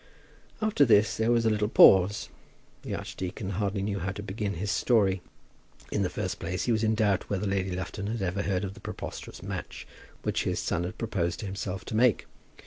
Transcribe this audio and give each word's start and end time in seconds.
After 0.63 0.83
this 0.83 1.15
there 1.17 1.29
was 1.31 1.45
a 1.45 1.49
little 1.51 1.67
pause. 1.67 2.29
The 2.81 2.95
archdeacon 2.95 3.51
hardly 3.51 3.83
knew 3.83 3.99
how 3.99 4.11
to 4.13 4.23
begin 4.23 4.55
his 4.55 4.71
story. 4.71 5.21
In 5.91 6.01
the 6.01 6.09
first 6.09 6.39
place 6.39 6.63
he 6.63 6.71
was 6.71 6.83
in 6.83 6.95
doubt 6.95 7.29
whether 7.29 7.45
Lady 7.45 7.75
Lufton 7.75 8.07
had 8.07 8.23
ever 8.23 8.41
heard 8.41 8.63
of 8.63 8.73
the 8.73 8.79
preposterous 8.79 9.43
match 9.43 9.85
which 10.23 10.43
his 10.43 10.57
son 10.59 10.85
had 10.85 10.97
proposed 10.97 11.41
to 11.41 11.45
himself 11.45 11.85
to 11.85 11.95
make. 11.95 12.25